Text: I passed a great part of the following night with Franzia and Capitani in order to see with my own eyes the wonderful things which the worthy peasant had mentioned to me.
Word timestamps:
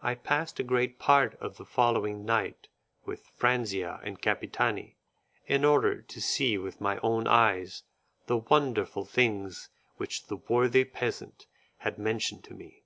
I 0.00 0.14
passed 0.14 0.58
a 0.58 0.62
great 0.62 0.98
part 0.98 1.34
of 1.34 1.58
the 1.58 1.66
following 1.66 2.24
night 2.24 2.68
with 3.04 3.28
Franzia 3.36 4.00
and 4.02 4.18
Capitani 4.18 4.96
in 5.46 5.66
order 5.66 6.00
to 6.00 6.20
see 6.22 6.56
with 6.56 6.80
my 6.80 6.96
own 7.02 7.26
eyes 7.26 7.82
the 8.26 8.38
wonderful 8.38 9.04
things 9.04 9.68
which 9.98 10.28
the 10.28 10.36
worthy 10.38 10.84
peasant 10.84 11.44
had 11.76 11.98
mentioned 11.98 12.42
to 12.44 12.54
me. 12.54 12.84